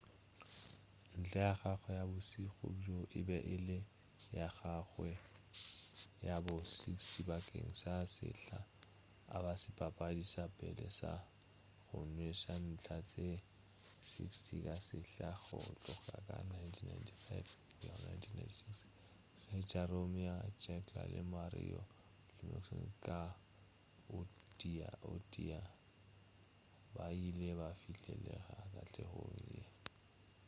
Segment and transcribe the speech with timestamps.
[1.21, 3.79] ntlha ya gagwe ya bošego bjo e be e le
[4.37, 5.11] ya gagawe
[6.27, 8.59] ya bo 60 bakeng sa sehla
[9.35, 11.11] a ba sebapadi sa pele sa
[11.87, 13.27] go nweša ntlha tše
[14.11, 16.37] 60 ka sehla go tloga ka
[17.79, 18.65] 1995-96
[19.47, 21.81] ge jaromir jagr le mario
[22.37, 23.19] lemieux ka
[24.17, 24.19] o
[24.59, 25.61] tee o tee
[26.93, 29.23] ba ile ba fihlelela katlego
[29.53, 29.63] ye